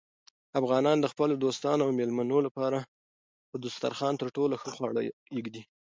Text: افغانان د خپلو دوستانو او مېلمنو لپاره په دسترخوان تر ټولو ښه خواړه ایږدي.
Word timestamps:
افغانان 0.59 0.97
د 1.01 1.05
خپلو 1.13 1.33
دوستانو 1.43 1.81
او 1.85 1.91
مېلمنو 1.99 2.37
لپاره 2.47 2.79
په 3.49 3.55
دسترخوان 3.65 4.13
تر 4.21 4.27
ټولو 4.35 4.55
ښه 4.61 4.69
خواړه 4.75 5.01
ایږدي. 5.35 5.63